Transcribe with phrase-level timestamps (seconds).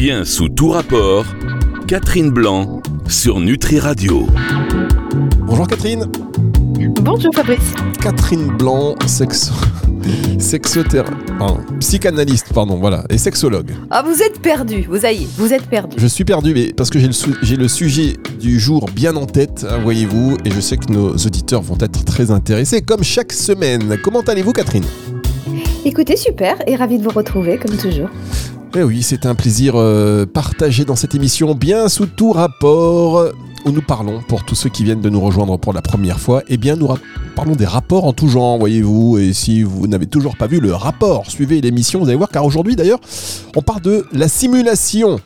[0.00, 1.26] Bien sous tout rapport,
[1.86, 4.26] Catherine Blanc sur Nutri Radio.
[5.40, 6.06] Bonjour Catherine.
[7.02, 7.74] Bonjour Fabrice.
[8.00, 9.52] Catherine Blanc, sexo...
[10.38, 13.72] sexothérapeute, psychanalyste, pardon, voilà, et sexologue.
[13.90, 15.98] Ah, vous êtes perdu, vous aïe, vous êtes perdu.
[15.98, 19.80] Je suis perdu, mais parce que j'ai le, sujet du jour bien en tête, hein,
[19.82, 23.98] voyez-vous, et je sais que nos auditeurs vont être très intéressés, comme chaque semaine.
[24.02, 24.86] Comment allez-vous, Catherine?
[25.84, 28.08] Écoutez, super, et ravi de vous retrouver, comme toujours.
[28.76, 33.24] Eh oui, c'est un plaisir euh, partagé dans cette émission, bien sous tout rapport,
[33.64, 36.44] où nous parlons, pour tous ceux qui viennent de nous rejoindre pour la première fois,
[36.46, 36.88] eh bien, nous
[37.34, 40.72] parlons des rapports en tout genre, voyez-vous, et si vous n'avez toujours pas vu le
[40.72, 43.00] rapport, suivez l'émission, vous allez voir, car aujourd'hui, d'ailleurs,
[43.56, 45.18] on parle de la simulation,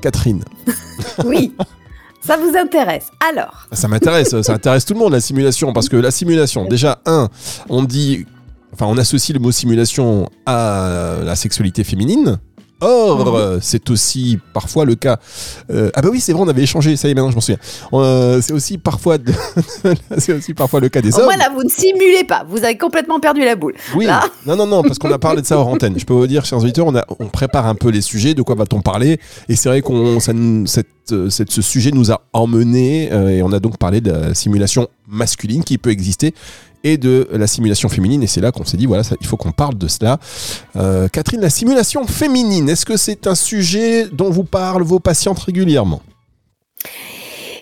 [0.00, 0.42] Catherine.
[1.24, 1.52] Oui,
[2.22, 3.08] ça vous intéresse.
[3.30, 6.98] Alors, Ça m'intéresse, ça intéresse tout le monde, la simulation, parce que la simulation, déjà,
[7.04, 7.28] un,
[7.68, 8.24] on dit,
[8.72, 12.38] enfin, on associe le mot simulation à la sexualité féminine.
[12.80, 15.18] Or, euh, c'est aussi parfois le cas.
[15.70, 16.96] euh, ah bah oui, c'est vrai, on avait échangé.
[16.96, 17.58] Ça y est, maintenant je m'en souviens.
[17.94, 19.32] Euh, c'est aussi parfois, de-
[20.18, 21.24] c'est aussi parfois le cas des au hommes.
[21.26, 23.74] moins là, vous ne simulez pas, vous avez complètement perdu la boule.
[23.94, 24.24] Oui, Là.
[24.46, 25.98] non, non, non, parce qu'on a parlé de ça hors antenne.
[25.98, 28.42] Je peux vous dire, chers auditeurs, on, a, on prépare un peu les sujets, de
[28.42, 29.18] quoi va-t-on parler?
[29.48, 30.32] Et c'est vrai qu'on, ça
[30.66, 30.86] cette,
[31.30, 34.88] cette- ce sujet nous a emmenés, euh, et on a donc parlé de la simulation
[35.08, 36.34] masculine qui peut exister
[36.92, 38.22] et de la simulation féminine.
[38.22, 40.18] Et c'est là qu'on s'est dit, voilà, ça- il faut qu'on parle de cela.
[40.76, 45.40] Euh, Catherine, la simulation féminine, est-ce que c'est un sujet dont vous parlent vos patientes
[45.40, 46.00] régulièrement?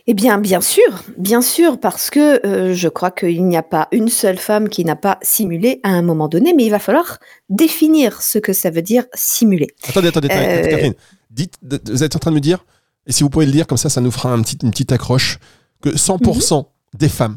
[0.07, 3.89] Eh bien, bien sûr, bien sûr, parce que euh, je crois qu'il n'y a pas
[3.91, 7.19] une seule femme qui n'a pas simulé à un moment donné, mais il va falloir
[7.49, 9.69] définir ce que ça veut dire simuler.
[9.89, 10.95] Attendez, attendez, Euh, Catherine.
[11.31, 11.55] Dites,
[11.91, 12.67] vous êtes en train de me dire,
[13.07, 14.93] et si vous pouvez le dire, comme ça, ça nous fera un petit, une petite
[14.93, 15.39] accroche,
[15.81, 16.59] que 100%
[16.93, 16.99] Mhm.
[16.99, 17.35] des femmes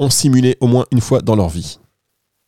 [0.00, 1.78] ont simulé au moins une fois dans leur vie.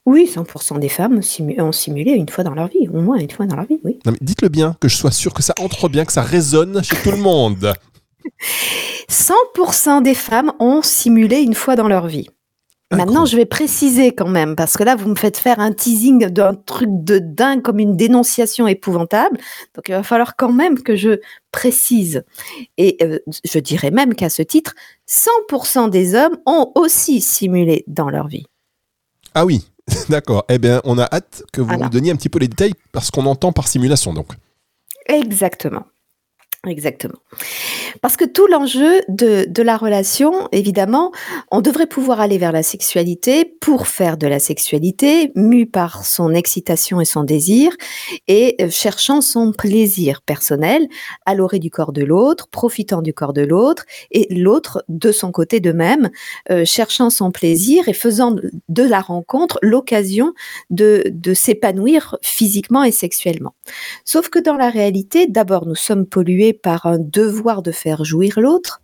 [0.05, 1.21] Oui, 100% des femmes
[1.59, 4.01] ont simulé une fois dans leur vie, au moins une fois dans leur vie, oui.
[4.05, 6.83] Non, mais dites-le bien, que je sois sûr que ça entre bien, que ça résonne
[6.83, 7.73] chez tout le monde.
[9.09, 12.29] 100% des femmes ont simulé une fois dans leur vie.
[12.93, 16.27] Maintenant, je vais préciser quand même, parce que là, vous me faites faire un teasing
[16.27, 19.39] d'un truc de dingue, comme une dénonciation épouvantable.
[19.75, 21.21] Donc, il va falloir quand même que je
[21.53, 22.25] précise.
[22.77, 24.75] Et euh, je dirais même qu'à ce titre,
[25.09, 28.47] 100% des hommes ont aussi simulé dans leur vie.
[29.35, 29.67] Ah oui,
[30.09, 30.45] d'accord.
[30.49, 33.11] Eh bien, on a hâte que vous nous donniez un petit peu les détails, parce
[33.11, 34.29] qu'on entend par simulation, donc.
[35.07, 35.85] Exactement.
[36.69, 37.19] Exactement.
[38.03, 41.11] Parce que tout l'enjeu de, de la relation, évidemment,
[41.51, 46.33] on devrait pouvoir aller vers la sexualité pour faire de la sexualité, mu par son
[46.33, 47.73] excitation et son désir,
[48.29, 50.87] et euh, cherchant son plaisir personnel,
[51.27, 55.33] à l'orée du corps de l'autre, profitant du corps de l'autre, et l'autre de son
[55.33, 56.11] côté de même,
[56.53, 58.37] euh, cherchant son plaisir et faisant
[58.69, 60.33] de la rencontre l'occasion
[60.71, 63.55] de, de s'épanouir physiquement et sexuellement.
[64.05, 68.41] Sauf que dans la réalité, d'abord, nous sommes pollués par un devoir de faire jouir
[68.41, 68.81] l'autre,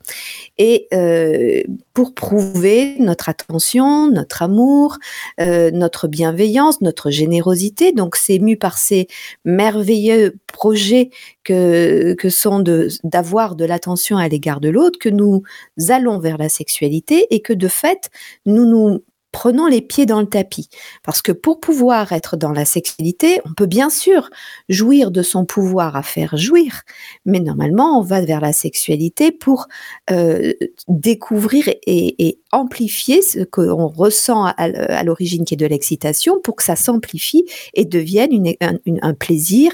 [0.57, 1.63] et euh,
[1.95, 4.99] pour prouver notre attention, notre amour,
[5.41, 7.93] euh, notre bienveillance, notre générosité.
[7.93, 9.09] Donc, c'est mu par ces
[9.45, 11.11] merveilleux projets
[11.45, 12.63] que, sont
[13.05, 15.43] d'avoir de l'attention à l'égard de l'autre que nous
[15.89, 18.11] allons vers la sexualité et que de fait,
[18.45, 19.03] nous nous
[19.39, 20.69] prenons les pieds dans le tapis.
[21.05, 24.31] Parce que pour pouvoir être dans la sexualité, on peut bien sûr
[24.69, 26.83] jouir de son pouvoir à faire jouir,
[27.25, 29.69] mais normalement, on va vers la sexualité pour
[30.11, 30.55] euh,
[30.89, 36.75] découvrir et, amplifier ce qu'on ressent à, l'origine qui est de l'excitation pour que ça
[36.75, 37.45] s'amplifie
[37.75, 39.71] et devienne un plaisir,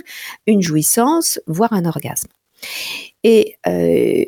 [0.46, 2.28] une jouissance, voire un orgasme.
[3.22, 4.24] Et euh,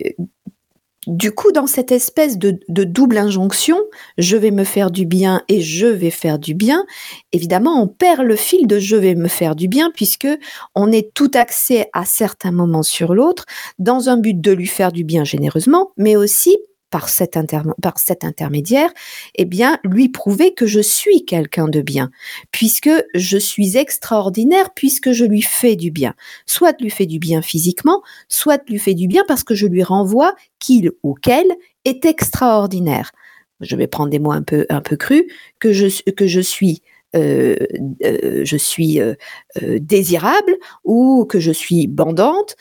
[1.06, 3.78] du coup, dans cette espèce de, double injonction,
[4.18, 6.84] je vais me faire du bien et je vais faire du bien,
[7.32, 10.28] évidemment, on perd le fil de je vais me faire du bien puisque
[10.74, 13.44] on est tout axé à certains moments sur l'autre
[13.78, 16.56] dans un but de lui faire du bien généreusement, mais aussi
[16.96, 18.90] par cet, intermédiaire,
[19.34, 22.10] eh bien, lui prouver que je suis quelqu'un de bien,
[22.52, 26.14] puisque je suis extraordinaire, puisque je lui fais du bien.
[26.46, 28.00] Soit lui fais du bien physiquement,
[28.30, 31.52] soit lui fais du bien parce que je lui renvoie qu'il ou qu'elle
[31.84, 33.12] est extraordinaire.
[33.60, 35.24] Je vais prendre des mots un peu, un peu crus,
[35.58, 36.80] que je, que je suis
[37.16, 37.56] euh,
[38.04, 39.14] euh, je suis euh,
[39.56, 42.56] désirable ou que je suis bandante,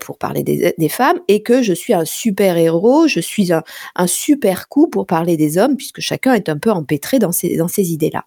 [0.00, 3.62] pour parler des, femmes, et que je suis un super héros, je suis un,
[4.06, 8.26] super coup pour parler des hommes, puisque chacun est un peu empêtré dans ces idées-là.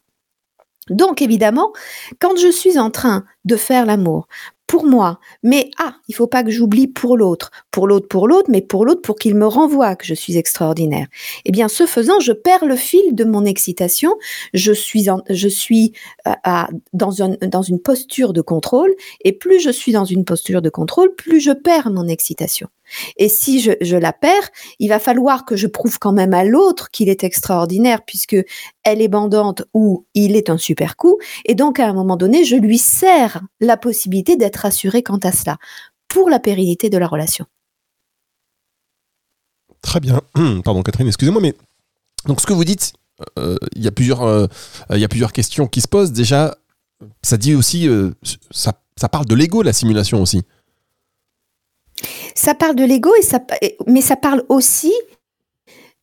[0.89, 1.73] Donc évidemment,
[2.19, 4.27] quand je suis en train de faire l'amour,
[4.67, 8.49] pour moi, mais ah, il faut pas que j'oublie pour l'autre, pour l'autre, pour l'autre,
[8.49, 11.07] mais pour l'autre pour qu'il me renvoie que je suis extraordinaire.
[11.45, 14.15] Eh bien, ce faisant, je perds le fil de mon excitation.
[14.53, 15.93] Je suis, je suis
[16.27, 17.11] euh, à, dans
[17.61, 21.51] une posture de contrôle, et plus je suis dans une posture de contrôle, plus je
[21.51, 22.67] perds mon excitation.
[23.17, 24.49] Et si je, la perds,
[24.79, 28.37] il va falloir que je prouve quand même à l'autre qu'il est extraordinaire puisque
[28.83, 31.17] elle est bandante ou il est un super coup.
[31.45, 35.31] Et donc, à un moment donné, je lui sers la possibilité d'être rassuré quant à
[35.31, 35.57] cela
[36.07, 37.45] pour la pérennité de la relation.
[39.81, 40.21] Très bien.
[40.63, 41.53] Pardon, Catherine, excusez-moi, mais
[42.25, 42.93] donc ce que vous dites,
[43.39, 44.47] euh, il y a plusieurs, euh,
[44.91, 46.11] il y a plusieurs questions qui se posent.
[46.11, 46.57] Déjà,
[47.21, 48.11] ça dit aussi, euh,
[48.51, 50.43] ça parle de l'ego, la simulation aussi.
[52.35, 53.11] Ça parle de l'ego,
[53.87, 54.93] mais ça parle aussi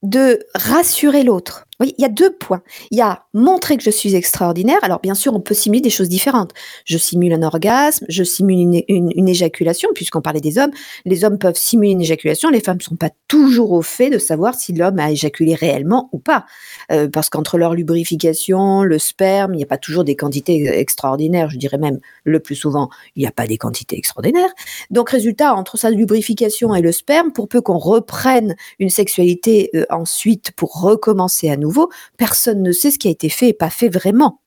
[0.03, 1.67] de rassurer l'autre.
[1.81, 2.63] Oui, il y a deux points.
[2.91, 4.79] Il y a montrer que je suis extraordinaire.
[4.83, 6.53] Alors bien sûr, on peut simuler des choses différentes.
[6.85, 10.71] Je simule un orgasme, je simule une, éjaculation, puisqu'on parlait des hommes.
[11.07, 12.51] Les hommes peuvent simuler une éjaculation.
[12.51, 16.11] Les femmes ne sont pas toujours au fait de savoir si l'homme a éjaculé réellement
[16.13, 16.45] ou pas.
[16.93, 21.49] Euh, parce qu'entre leur lubrification, le sperme, il n'y a pas toujours des quantités extraordinaires.
[21.51, 24.51] Je dirais même le plus souvent, il n'y a pas des quantités extraordinaires.
[24.91, 29.85] Donc résultat, entre sa lubrification et le sperme, pour peu qu'on reprenne une sexualité euh,
[29.91, 31.72] ensuite pour recommencer à nouveau,
[32.17, 34.42] personne ne sait ce qui a été fait et pas fait vraiment.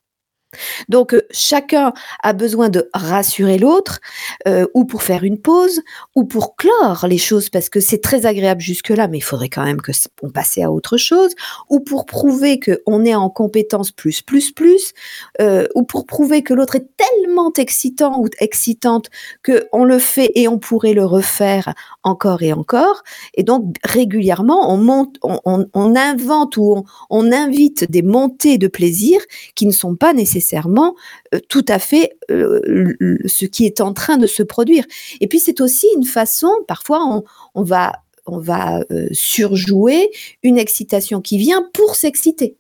[0.89, 1.93] Donc euh, chacun
[2.23, 3.99] a besoin de rassurer l'autre,
[4.47, 5.81] euh, ou pour faire une pause,
[6.15, 9.63] ou pour clore les choses parce que c'est très agréable jusque-là, mais il faudrait quand
[9.63, 9.91] même que
[10.21, 11.33] on passe à autre chose,
[11.69, 14.93] ou pour prouver que on est en compétence plus plus plus,
[15.41, 19.09] euh, ou pour prouver que l'autre est tellement excitant ou excitante
[19.43, 21.73] que on le fait et on pourrait le refaire
[22.03, 23.03] encore et encore.
[23.33, 29.19] Et donc régulièrement on monte, on, invente ou on invite des montées de plaisir
[29.55, 32.93] qui ne sont pas nécessaires euh, tout à fait euh,
[33.25, 34.85] ce qui est en train de se produire.
[35.21, 37.23] Et puis c'est aussi une façon, parfois
[37.55, 37.93] on, va,
[38.25, 40.11] on va euh, surjouer
[40.43, 42.57] une excitation qui vient pour s'exciter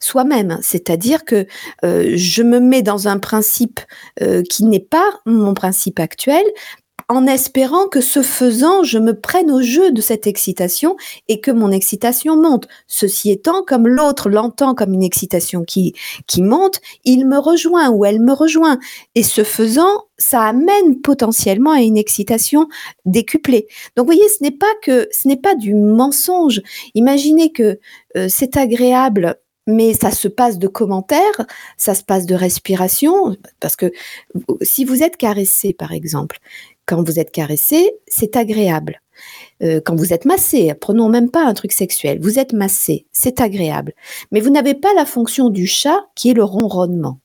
[0.00, 1.46] soi-même, c'est-à-dire que
[1.82, 3.80] je me mets dans un principe
[4.48, 6.44] qui n'est pas mon principe actuel
[7.08, 10.96] en espérant que ce faisant, je me prenne au jeu de cette excitation
[11.28, 12.66] et que mon excitation monte.
[12.88, 15.94] Ceci étant, comme l'autre l'entend comme une excitation qui,
[16.38, 18.78] monte, il me rejoint ou elle me rejoint.
[19.14, 22.66] Et ce faisant, ça amène potentiellement à une excitation
[23.04, 23.68] décuplée.
[23.96, 26.60] Donc, vous voyez, ce n'est pas que, ce n'est pas du mensonge.
[26.94, 27.78] Imaginez que
[28.16, 29.36] euh, c'est agréable
[29.68, 33.90] mais ça se passe de commentaires, ça se passe de respiration, parce que
[34.62, 36.38] si vous êtes caressé, par exemple,
[36.86, 39.02] quand vous êtes caressé, c'est agréable.
[39.62, 43.40] Euh, quand vous êtes massé, prenons même pas un truc sexuel, vous êtes massé, c'est
[43.40, 43.92] agréable.
[44.30, 47.18] Mais vous n'avez pas la fonction du chat qui est le ronronnement.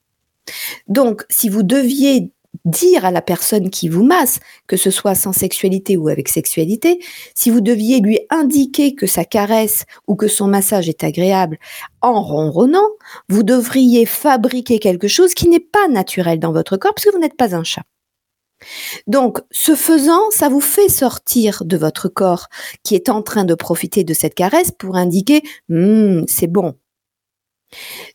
[0.88, 2.31] Donc, si vous deviez
[2.66, 7.00] dire à la personne qui vous masse, que ce soit sans sexualité ou avec sexualité,
[7.34, 11.60] si vous deviez lui indiquer que sa caresse ou que son massage est agréable
[12.02, 12.90] en ronronnant,
[13.30, 17.19] vous devriez fabriquer quelque chose qui n'est pas naturel dans votre corps parce que vous
[17.19, 17.84] n'êtes pas un chat.
[19.08, 22.48] Donc, ce faisant, ça vous fait sortir de votre corps
[22.84, 26.75] qui est en train de profiter de cette caresse pour indiquer hm, c'est bon.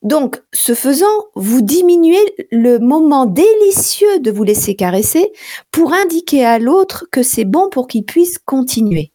[0.02, 5.32] Donc, ce faisant, vous diminuez le moment délicieux de vous laisser caresser
[5.70, 9.12] pour indiquer à l'autre que c'est bon pour qu'il puisse continuer.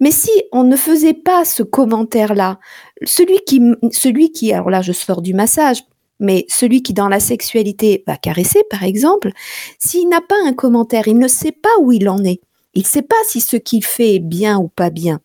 [0.00, 2.58] Mais si on ne faisait pas ce commentaire-là,
[3.04, 3.62] celui qui,
[3.92, 5.82] celui qui, alors là je sors du massage,
[6.20, 9.30] mais celui qui dans la sexualité va caresser, par exemple,
[9.78, 12.40] s'il n'a pas un commentaire, il ne sait pas où il en est.
[12.74, 15.20] Il ne sait pas si ce qu'il fait est bien ou pas bien.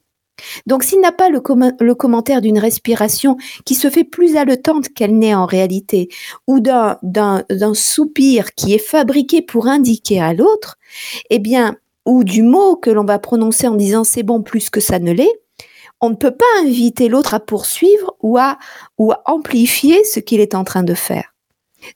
[0.65, 1.41] Donc s'il n'a pas le,
[1.79, 6.09] le commentaire d'une respiration qui se fait plus haletante qu'elle n'est en réalité,
[6.47, 10.77] ou d'un soupir qui est fabriqué pour indiquer à l'autre,
[11.29, 14.79] eh bien, ou du mot que l'on va prononcer en disant c'est bon plus que
[14.79, 15.41] ça ne l'est,
[16.01, 18.57] on ne peut pas inviter l'autre à poursuivre ou à,
[18.99, 21.33] à amplifier ce qu'il est en train de faire.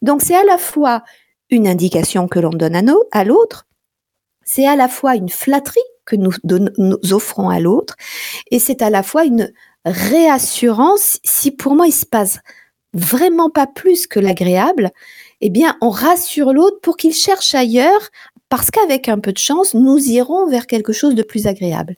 [0.01, 1.03] Donc c'est à la fois
[1.49, 2.75] une indication que l'on donne
[3.11, 3.67] à, l'autre,
[4.43, 7.95] c'est à la fois une flatterie que nous, nous offrons à l'autre,
[8.51, 9.51] et c'est à la fois une
[9.85, 12.39] réassurance si pour moi il se passe
[12.93, 14.91] vraiment pas plus que l'agréable,
[15.41, 18.09] eh bien on rassure l'autre pour qu'il cherche ailleurs
[18.49, 21.95] parce qu'avec un peu de chance, nous irons vers quelque chose de plus agréable.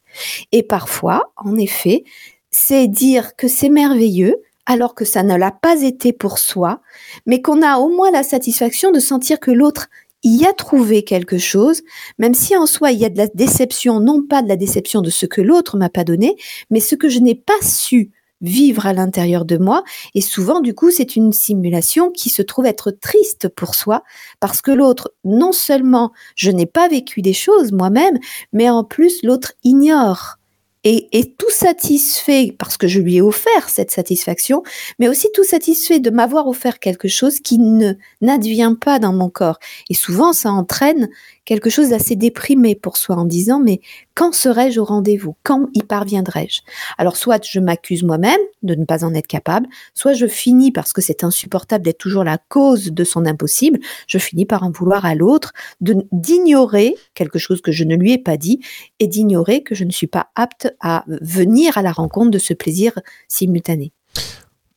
[0.51, 2.03] Et parfois, en effet,
[2.49, 6.81] c'est dire que c'est merveilleux alors que ça ne l'a pas été pour soi,
[7.25, 9.89] mais qu'on a au moins la satisfaction de sentir que l'autre
[10.23, 11.81] y a trouvé quelque chose,
[12.19, 15.01] même si en soi il y a de la déception, non pas de la déception
[15.01, 16.35] de ce que l'autre m'a pas donné,
[16.69, 19.83] mais ce que je n'ai pas su vivre à l'intérieur de moi.
[20.15, 24.03] Et souvent, du coup, c'est une simulation qui se trouve être triste pour soi
[24.39, 28.17] parce que l'autre, non seulement je n'ai pas vécu des choses moi-même,
[28.53, 30.37] mais en plus l'autre ignore
[30.83, 34.63] et, tout satisfait parce que je lui ai offert cette satisfaction,
[34.99, 39.29] mais aussi tout satisfait de m'avoir offert quelque chose qui ne n'advient pas dans mon
[39.29, 39.59] corps.
[39.89, 41.09] Et souvent, ça entraîne
[41.45, 43.81] quelque chose d'assez déprimé pour soi en disant mais
[44.15, 45.35] quand serai-je au rendez-vous?
[45.43, 46.61] Quand y parviendrai-je?
[46.97, 50.93] Alors soit je m'accuse moi-même de ne pas en être capable, soit je finis parce
[50.93, 55.05] que c'est insupportable d'être toujours la cause de son impossible, je finis par en vouloir
[55.05, 58.59] à l'autre, d'ignorer quelque chose que je ne lui ai pas dit
[58.99, 62.53] et d'ignorer que je ne suis pas apte à venir à la rencontre de ce
[62.53, 62.93] plaisir
[63.27, 63.91] simultané.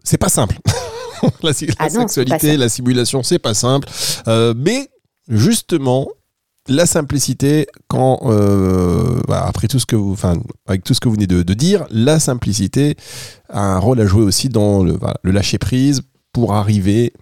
[0.02, 0.58] C'est pas simple.
[1.42, 3.88] la, ah sexualité, la simulation, c'est pas simple.
[4.28, 4.88] Euh, mais
[5.28, 6.08] justement,
[6.68, 10.34] la simplicité, quand euh, après tout ce que vous, enfin,
[10.66, 12.96] avec tout ce que vous venez de, dire, la simplicité
[13.48, 16.02] a un rôle à jouer aussi dans le, lâcher prise
[16.32, 17.12] pour arriver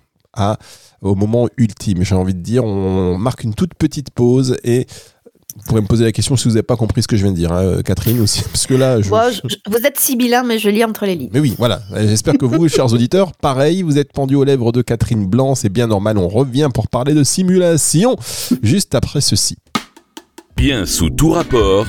[1.03, 2.05] au moment ultime.
[2.05, 4.87] J'ai envie de dire, on marque une toute petite pause et
[5.57, 7.33] vous pourrez me poser la question si vous n'avez pas compris ce que je viens
[7.33, 11.07] de dire, hein, Catherine aussi, parce que là, vous êtes sibyllin, mais je lis entre
[11.07, 11.31] les lignes.
[11.33, 11.83] Mais oui, voilà.
[11.95, 15.69] J'espère que vous, chers auditeurs, pareil, vous êtes pendus aux lèvres de Catherine Blanc, c'est
[15.69, 16.19] bien normal.
[16.19, 18.17] On revient pour parler de simulation
[18.63, 19.57] juste après ceci.
[20.57, 21.87] Bien sous tout rapport,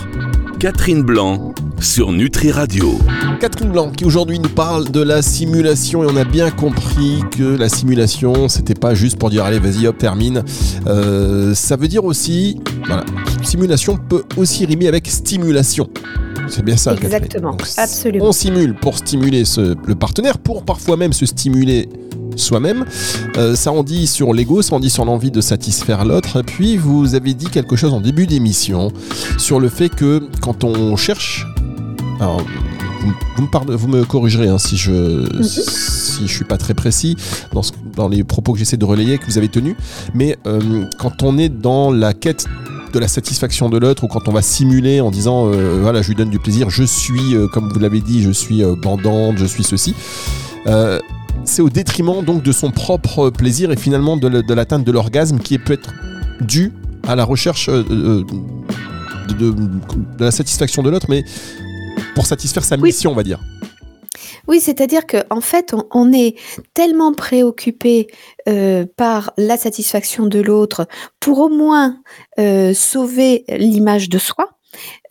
[0.63, 2.97] Catherine Blanc sur Nutri Radio.
[3.41, 7.43] Catherine Blanc qui aujourd'hui nous parle de la simulation et on a bien compris que
[7.43, 10.41] la simulation c'était pas juste pour dire allez vas-y hop termine.
[10.87, 13.03] Euh, ça veut dire aussi, voilà,
[13.43, 15.89] simulation peut aussi rimer avec stimulation.
[16.47, 18.27] C'est bien ça, Exactement, absolument.
[18.27, 19.43] On simule pour stimuler
[19.85, 21.89] le partenaire, pour parfois même se stimuler
[22.35, 22.85] soi-même.
[23.37, 26.39] Euh, ça en dit sur l'ego, ça en dit sur l'envie de satisfaire l'autre.
[26.39, 28.91] Et puis vous avez dit quelque chose en début d'émission
[29.37, 31.45] sur le fait que quand on cherche...
[32.19, 32.41] Alors,
[33.35, 35.43] vous, me, vous me corrigerez hein, si je mhm.
[35.43, 37.17] si je suis pas très précis
[37.51, 37.61] dans,
[37.95, 39.75] dans les propos que j'essaie de relayer que vous avez tenus,
[40.13, 42.45] mais euh, quand on est dans la quête
[42.93, 46.09] de la satisfaction de l'autre ou quand on va simuler en disant euh, voilà je
[46.09, 49.63] lui donne du plaisir, je suis comme vous l'avez dit, je suis bandante, je suis
[49.63, 49.95] ceci
[51.45, 55.57] c'est au détriment donc de son propre plaisir et finalement de, l'atteinte de l'orgasme qui
[55.57, 55.93] peut être
[56.41, 56.71] dû
[57.07, 58.23] à la recherche euh, euh,
[59.37, 59.53] de,
[60.19, 61.23] la satisfaction de l'autre, mais
[62.15, 63.39] pour satisfaire sa mission, on va dire.
[64.47, 66.35] Oui, c'est-à-dire qu'en en fait, on, est
[66.73, 68.07] tellement préoccupé
[68.47, 70.85] euh, par la satisfaction de l'autre
[71.19, 71.97] pour au moins
[72.73, 74.49] sauver l'image de soi,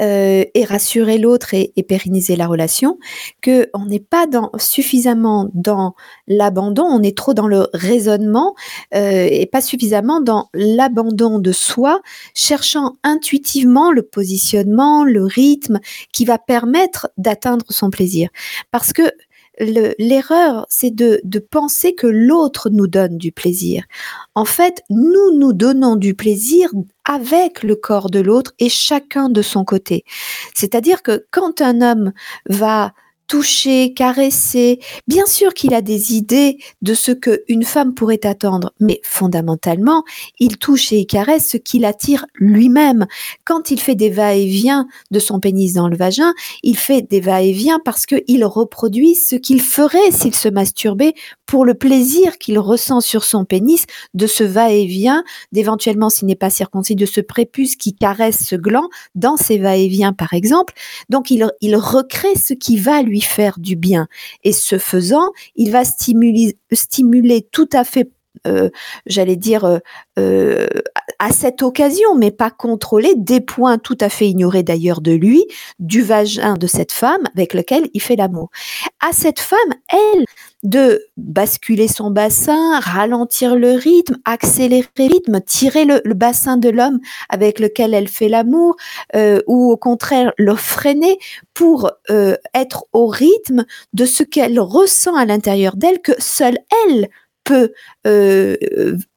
[0.01, 2.99] euh, et rassurer l'autre et, pérenniser la relation,
[3.41, 4.27] que on n'est pas
[4.59, 5.95] suffisamment dans
[6.27, 8.55] l'abandon, on est trop dans le raisonnement
[8.95, 12.01] euh, et pas suffisamment dans l'abandon de soi,
[12.35, 15.81] cherchant intuitivement le positionnement, le rythme
[16.13, 18.29] qui va permettre d'atteindre son plaisir.
[18.71, 19.03] Parce que
[19.59, 23.85] l'erreur, c'est de, de, penser que l'autre nous donne du plaisir.
[24.35, 26.71] En fait, nous nous donnons du plaisir
[27.05, 30.05] avec le corps de l'autre et chacun de son côté.
[30.55, 32.13] C'est-à-dire que quand un homme
[32.49, 32.93] va
[33.33, 34.79] toucher, caresser.
[35.09, 40.05] Bien sûr qu'il a des idées de ce que une femme pourrait attendre, mais fondamentalement,
[40.39, 43.07] il touche et il caresse ce qu'il attire lui-même.
[43.47, 47.81] Quand il fait des va-et-vient de son pénis dans le vagin, il fait des va-et-vient
[47.83, 51.15] parce qu'il reproduit ce qu'il ferait s'il se masturbait
[51.47, 56.51] pour le plaisir qu'il ressent sur son pénis de ce va-et-vient, d'éventuellement, s'il n'est pas
[56.51, 60.75] circoncis, de ce prépuce qui caresse ce gland dans ses va-et-vient, par exemple.
[61.09, 64.09] Donc, il, il recrée ce qui va lui faire du bien.
[64.45, 68.11] Et ce faisant, il va stimuler, stimuler tout à fait
[68.47, 68.71] euh,
[69.07, 69.79] j'allais dire, euh,
[70.19, 70.67] euh,
[71.19, 75.45] à cette occasion, mais pas contrôler des points tout à fait ignorés d'ailleurs de lui,
[75.79, 78.51] du vagin de cette femme avec lequel il fait l'amour.
[79.01, 79.59] À cette femme,
[79.89, 80.25] elle,
[80.65, 87.01] de basculer son bassin, ralentir le rythme, accélérer le rythme, tirer le, bassin de l'homme
[87.29, 88.77] avec lequel elle fait l'amour,
[89.47, 91.19] ou au contraire le freiner
[91.53, 91.91] pour
[92.55, 97.09] être au rythme de ce qu'elle ressent à l'intérieur d'elle que seule elle
[97.45, 97.73] peut,
[98.07, 98.57] euh,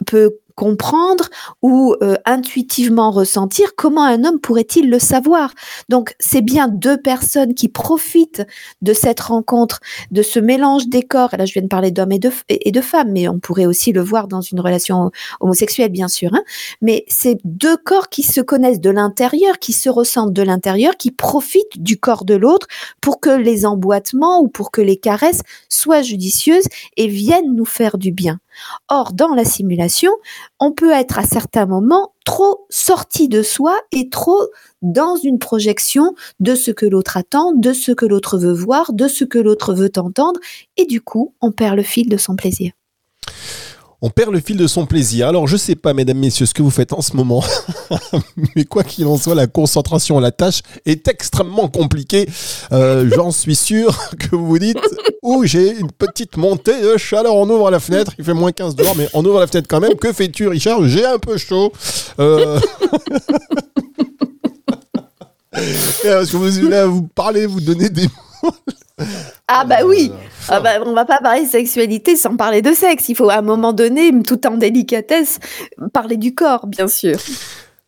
[0.06, 1.30] peut comprendre
[1.62, 5.54] ou euh, intuitivement ressentir, comment un homme pourrait-il le savoir
[5.90, 8.44] Donc c'est bien deux personnes qui profitent
[8.82, 9.80] de cette rencontre,
[10.12, 11.30] de ce mélange des corps.
[11.38, 14.02] Là, je viens de parler d'hommes et de, et femmes, mais on pourrait aussi le
[14.02, 16.34] voir dans une relation homosexuelle, bien sûr.
[16.34, 16.44] Hein
[16.82, 21.12] mais c'est deux corps qui se connaissent de l'intérieur, qui se ressentent de l'intérieur, qui
[21.12, 22.68] profitent du corps de l'autre
[23.02, 27.98] pour que les emboîtements ou pour que les caresses soient judicieuses et viennent nous faire
[27.98, 28.40] du bien.
[28.90, 30.12] Or, dans la simulation,
[30.60, 34.42] on peut être à certains moments trop sorti de soi et trop
[34.82, 39.08] dans une projection de ce que l'autre attend, de ce que l'autre veut voir, de
[39.08, 40.40] ce que l'autre veut entendre,
[40.78, 42.72] et du coup, on perd le fil de son plaisir
[44.02, 45.28] on perd le fil de son plaisir.
[45.28, 47.44] Alors je sais pas, mesdames, messieurs, ce que vous faites en ce moment,
[48.56, 52.28] mais quoi qu'il en soit, la concentration la tâche est extrêmement compliquée.
[52.72, 54.80] Euh, j'en suis sûr que vous vous dites,
[55.22, 58.76] oh, j'ai une petite montée de chaleur, on ouvre la fenêtre, il fait moins 15
[58.76, 59.96] dehors, mais on ouvre la fenêtre quand même.
[59.96, 60.86] Que fais-tu, Richard?
[60.88, 61.72] J'ai un peu chaud.
[62.20, 62.60] Euh...
[66.04, 68.10] Parce que vous, là, vous parlez, vous donnez des
[69.48, 70.12] ah bah oui,
[70.50, 73.10] ah bah, on va pas parler de sexualité sans parler de sexe.
[73.10, 75.40] Il faut à un moment donné, tout en délicatesse,
[75.94, 77.18] parler du corps, bien sûr.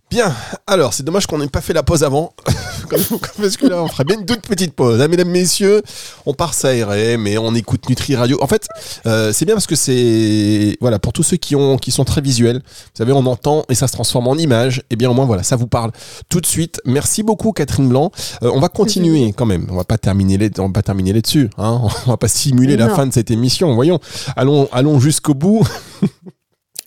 [0.09, 0.33] Bien,
[0.67, 2.31] alors c'est dommage qu'on n'ait pas fait la pause avant,
[2.89, 5.01] parce que là on ferait bien une toute petite pause.
[5.01, 5.81] Hein, mesdames, messieurs,
[6.25, 8.41] on part s'aérer, mais on écoute Nutri Radio.
[8.41, 8.69] En fait,
[9.05, 12.21] euh, c'est bien parce que c'est voilà pour tous ceux qui ont qui sont très
[12.21, 12.59] visuels.
[12.65, 14.79] Vous savez, on entend et ça se transforme en image.
[14.79, 15.91] Et eh bien au moins voilà, ça vous parle
[16.29, 16.79] tout de suite.
[16.85, 18.11] Merci beaucoup Catherine Blanc.
[18.43, 19.67] Euh, on va continuer quand même.
[19.69, 21.49] On va pas terminer les on va pas terminer là-dessus.
[21.57, 23.75] Hein on va pas simuler la fin de cette émission.
[23.75, 23.99] Voyons,
[24.37, 25.67] allons allons jusqu'au bout.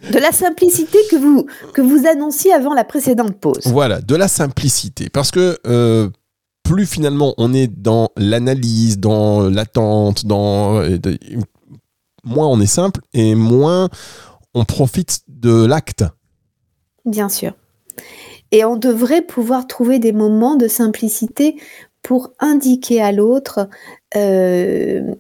[0.09, 3.67] De la simplicité que vous, que vous annonciez avant la précédente pause.
[3.67, 5.11] Voilà, de la simplicité.
[5.11, 6.09] Parce que euh,
[6.63, 10.99] plus finalement on est dans l'analyse, dans l'attente, dans euh,
[12.25, 13.91] moins on est simple et moins
[14.55, 16.05] on profite de l'acte.
[17.05, 17.53] Bien sûr.
[18.53, 21.57] Et on devrait pouvoir trouver des moments de simplicité
[22.03, 23.69] pour indiquer à l'autre
[24.17, 25.15] euh,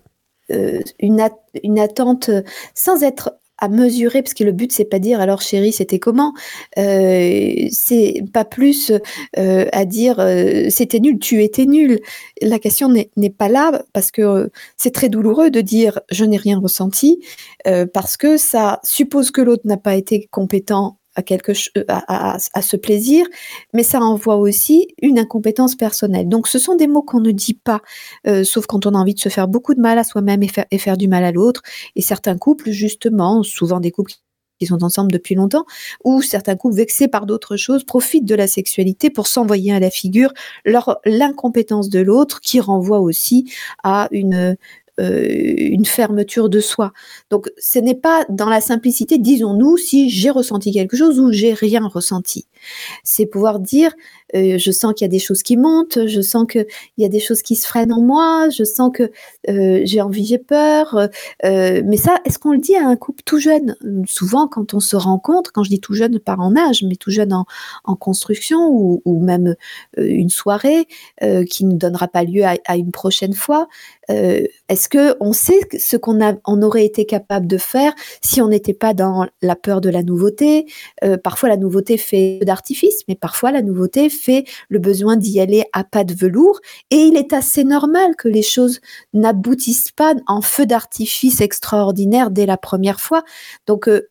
[0.99, 1.29] une,
[1.63, 2.31] une, attente
[2.75, 6.33] sans être à mesurer, parce que le but c'est pas dire alors chérie c'était comment,
[6.79, 8.93] euh, c'est pas plus
[9.39, 12.01] euh, à dire euh, c'était nul, tu étais nul.
[12.43, 16.59] La question n'est pas là parce que c'est très douloureux de dire je n'ai rien
[16.59, 17.21] ressenti
[17.93, 22.63] parce que ça suppose que l'autre n'a pas été compétent à, quelque, euh, à, à,
[22.63, 23.27] ce plaisir,
[23.75, 26.29] mais ça envoie aussi une incompétence personnelle.
[26.29, 27.81] Donc ce sont des mots qu'on ne dit pas,
[28.27, 30.49] euh, sauf quand on a envie de se faire beaucoup de mal à soi-même et
[30.49, 31.63] faire, et faire du mal à l'autre.
[31.97, 34.13] Et certains couples, justement, souvent des couples
[34.61, 35.65] qui sont ensemble depuis longtemps,
[36.05, 39.91] ou certains couples vexés par d'autres choses profitent de la sexualité pour s'envoyer à la
[39.91, 40.33] figure
[40.67, 43.51] leur l'incompétence de l'autre qui renvoie aussi
[43.83, 44.57] à une
[45.01, 46.93] euh, une fermeture de soi.
[47.31, 51.55] Donc ce n'est pas dans la simplicité, disons-nous, si j'ai ressenti quelque chose ou j'ai
[51.55, 52.47] rien ressenti.
[53.03, 53.93] C'est pouvoir dire,
[54.35, 56.67] euh, je sens qu'il y a des choses qui montent, je sens qu'il
[56.99, 59.11] y a des choses qui se freinent en moi, je sens que
[59.49, 61.09] euh, j'ai envie, j'ai peur.
[61.43, 63.77] mais ça, est-ce qu'on le dit à un couple tout jeune?
[64.07, 67.11] Souvent, quand on se rencontre, quand je dis tout jeune, pas en âge, mais tout
[67.11, 67.47] jeune en,
[67.97, 69.55] construction ou, même
[69.97, 70.87] une soirée
[71.49, 73.69] qui ne donnera pas lieu à une prochaine fois,
[74.09, 78.75] est-ce que on sait ce qu'on on aurait été capable de faire si on n'était
[78.75, 80.67] pas dans la peur de la nouveauté
[81.05, 85.65] euh, Parfois, la nouveauté fait d'artifice, mais parfois la nouveauté fait le besoin d'y aller
[85.73, 86.61] à pas de velours.
[86.91, 88.81] Et il est assez normal que les choses
[89.15, 93.23] n'aboutissent pas en feu d'artifice extraordinaire dès la première fois.
[93.67, 94.09] Donc, euh,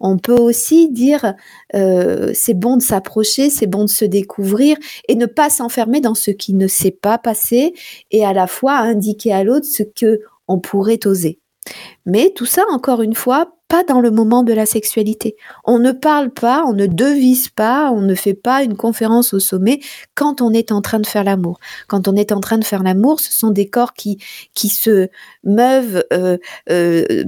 [0.00, 1.34] on peut aussi dire
[1.74, 4.76] euh, c'est bon de s'approcher, c'est bon de se découvrir
[5.08, 7.72] et ne pas s'enfermer dans ce qui ne s'est pas passé
[8.10, 11.38] et à la fois indiquer à l'autre ce que on pourrait oser.
[12.06, 15.36] Mais tout ça, encore une fois, pas dans le moment de la sexualité.
[15.64, 19.38] On ne parle pas, on ne devise pas, on ne fait pas une conférence au
[19.38, 19.80] sommet
[20.14, 21.58] quand on est en train de faire l'amour.
[21.86, 24.18] Quand on est en train de faire l'amour, ce sont des corps qui,
[24.52, 25.08] qui se
[25.44, 26.38] meuvent euh,
[26.70, 27.24] euh,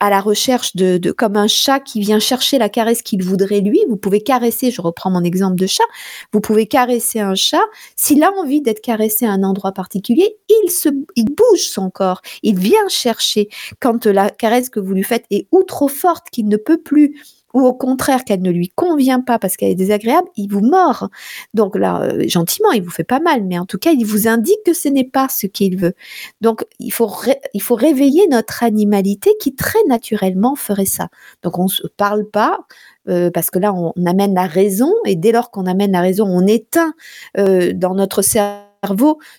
[0.00, 3.60] à la recherche de, de, comme un chat qui vient chercher la caresse qu'il voudrait
[3.60, 3.80] lui.
[3.88, 5.84] Vous pouvez caresser, je reprends mon exemple de chat,
[6.32, 7.62] vous pouvez caresser un chat.
[7.96, 12.22] S'il a envie d'être caressé à un endroit particulier, il, se, il bouge son corps,
[12.42, 13.48] il vient chercher.
[13.80, 17.20] Quand la caresse que vous lui faites est outre forte qu'il ne peut plus
[17.54, 21.08] ou au contraire qu'elle ne lui convient pas parce qu'elle est désagréable, il vous mord.
[21.54, 24.28] Donc là, euh, gentiment, il vous fait pas mal, mais en tout cas, il vous
[24.28, 25.94] indique que ce n'est pas ce qu'il veut.
[26.40, 27.10] Donc il faut,
[27.54, 31.08] il faut réveiller notre animalité qui très naturellement ferait ça.
[31.42, 32.60] Donc on se parle pas.
[33.08, 36.26] Euh, parce que là, on, amène la raison, et dès lors qu'on amène la raison,
[36.26, 36.92] on éteint
[37.38, 38.69] euh, dans notre cerveau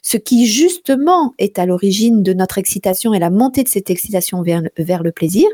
[0.02, 4.42] ce qui justement est à l'origine de notre excitation et la montée de cette excitation
[4.42, 5.48] vers, le plaisir.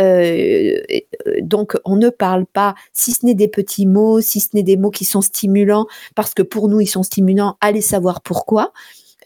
[0.00, 0.78] Euh,
[1.40, 4.76] donc on ne parle pas, si ce n'est des petits mots, si ce n'est des
[4.76, 8.72] mots qui sont stimulants, parce que pour nous ils sont stimulants, allez savoir pourquoi.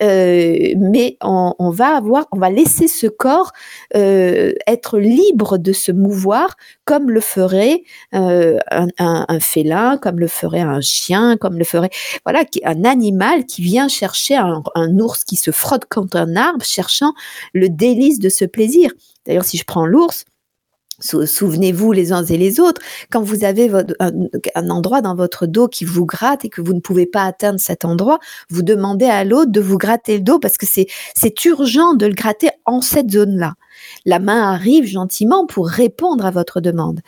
[0.02, 3.52] Euh, mais on, va avoir, on va laisser ce corps
[3.96, 7.82] euh, être libre de se mouvoir comme le ferait
[8.14, 11.90] euh, un, félin, comme le ferait un chien, comme le ferait
[12.24, 16.64] voilà un animal qui vient chercher un, un ours qui se frotte contre un arbre,
[16.64, 17.12] cherchant
[17.52, 18.90] le délice de ce plaisir.
[19.26, 20.24] D'ailleurs, si je prends l'ours,
[21.00, 22.80] Souvenez-vous les uns et les autres,
[23.10, 26.80] quand vous avez un, endroit dans votre dos qui vous gratte et que vous ne
[26.80, 28.18] pouvez pas atteindre cet endroit,
[28.50, 30.86] vous demandez à l'autre de vous gratter le dos parce que c'est,
[31.44, 33.54] urgent de le gratter en cette zone-là.
[34.06, 37.00] La main arrive gentiment pour répondre à votre demande.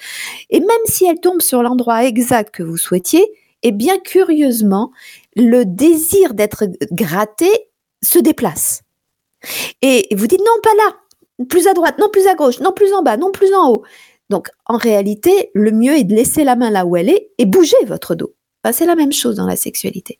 [0.50, 3.26] Et même si elle tombe sur l'endroit exact que vous souhaitiez,
[3.62, 4.92] et bien curieusement,
[5.34, 7.50] le désir d'être gratté
[8.02, 8.82] se déplace.
[9.82, 10.96] Et vous dites non, pas là,
[11.46, 13.82] plus à droite, non plus à gauche, non plus en bas, non plus en haut.
[14.28, 17.46] Donc en réalité, le mieux est de laisser la main là où elle est et
[17.46, 18.34] bouger votre dos.
[18.72, 20.18] c'est la même chose dans la sexualité.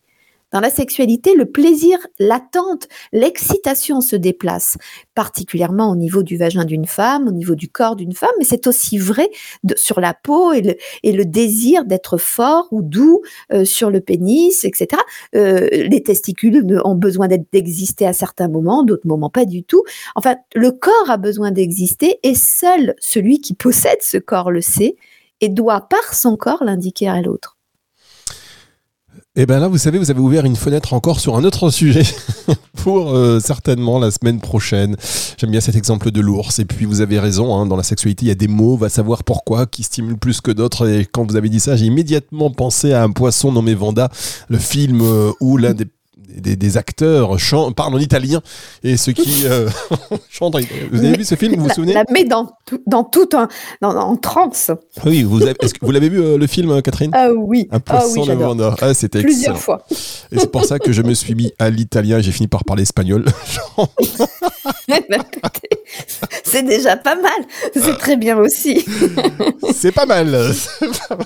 [0.52, 4.76] Dans la sexualité, le plaisir, l'attente, l'excitation se déplace,
[5.14, 8.66] particulièrement au niveau du vagin d'une femme, au niveau du corps d'une femme, mais c'est
[8.66, 9.30] aussi vrai
[9.76, 10.62] sur la peau et
[11.04, 15.00] le, désir d'être fort ou doux euh, sur le pénis, etc.
[15.36, 19.84] Euh, les testicules ont besoin d'exister à certains moments, d'autres moments pas du tout.
[20.16, 24.96] Enfin, le corps a besoin d'exister et seul celui qui possède ce corps le sait
[25.40, 27.59] et doit par son corps l'indiquer à l'autre.
[29.40, 31.70] Et eh bien là, vous savez, vous avez ouvert une fenêtre encore sur un autre
[31.70, 32.02] sujet
[32.76, 34.96] pour euh, certainement la semaine prochaine.
[35.38, 36.58] J'aime bien cet exemple de l'ours.
[36.58, 38.90] Et puis vous avez raison, hein, dans la sexualité, il y a des mots, va
[38.90, 40.86] savoir pourquoi, qui stimulent plus que d'autres.
[40.90, 44.10] Et quand vous avez dit ça, j'ai immédiatement pensé à un poisson nommé Vanda,
[44.50, 45.86] le film euh, où l'un des
[46.36, 48.40] des, acteurs chantent, parlent en italien
[48.82, 49.68] et ceux qui euh,
[50.30, 50.56] chantent.
[50.90, 52.52] Vous avez vu ce film Vous vous souvenez La met dans,
[52.86, 53.48] dans tout un
[53.80, 54.70] dans, en transe.
[55.04, 57.10] Oui, vous avez, que vous l'avez vu euh, le film, Catherine?
[57.14, 57.68] Ah oui.
[57.70, 59.84] Un poisson ah, oui, de Ah, c'était Plusieurs fois.
[60.32, 62.64] Et c'est pour ça que je me suis mis à l'italien et j'ai fini par
[62.64, 63.24] parler espagnol.
[66.44, 67.32] c'est déjà pas mal.
[67.74, 68.84] C'est très bien aussi.
[69.74, 70.30] c'est pas mal.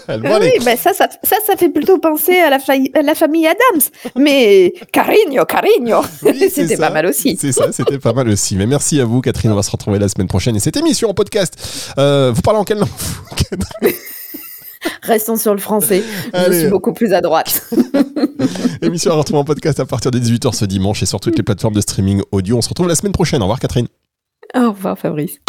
[0.07, 0.42] Pas mal.
[0.42, 2.59] oui, ben ça, ça, ça, ça, fait plutôt penser à la,
[2.94, 3.83] à la famille Adams.
[4.16, 6.03] Mais Carigno, Carigno.
[6.50, 7.37] c'était pas mal aussi.
[7.40, 8.57] C'est ça, c'était pas mal aussi.
[8.57, 9.53] Mais merci à vous, Catherine.
[9.53, 10.57] On va se retrouver la semaine prochaine.
[10.57, 11.55] Et cette émission en podcast,
[11.98, 12.88] euh, vous parlez en quelle langue
[15.03, 16.03] Restons sur le français.
[16.35, 17.62] Je suis beaucoup plus à droite.
[18.83, 21.42] Émission à retrouver en podcast à partir de 18h ce dimanche et sur toutes les
[21.42, 22.59] plateformes de streaming audio.
[22.59, 23.40] On se retrouve la semaine prochaine.
[23.40, 23.88] Au revoir, Catherine.
[24.55, 25.40] Au revoir, Fabrice.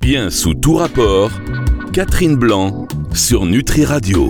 [0.00, 1.30] Bien sous tout rapport,
[1.92, 4.24] Catherine Blanc sur Nutri Radio.